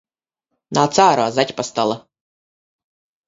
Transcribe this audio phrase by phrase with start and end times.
[0.77, 1.99] Nāc ārā, zaķpastala!